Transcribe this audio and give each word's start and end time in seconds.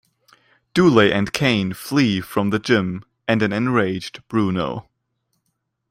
Dooley 0.73 1.13
and 1.13 1.31
Kane 1.31 1.73
flee 1.73 2.21
from 2.21 2.49
the 2.49 2.57
gym 2.57 3.05
and 3.27 3.43
an 3.43 3.53
enraged 3.53 4.27
Bruno. 4.27 4.89